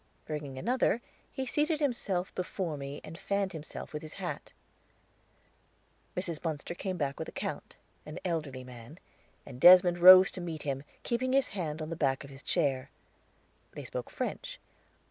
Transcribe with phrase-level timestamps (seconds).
[0.25, 0.99] Bringing another,
[1.31, 4.51] he seated himself before me and fanned himself with his hat.
[6.17, 6.43] Mrs.
[6.43, 8.97] Munster came back with the Count, an elderly man,
[9.45, 12.89] and Desmond rose to meet him, keeping his hand on the back of his chair.
[13.73, 14.59] They spoke French.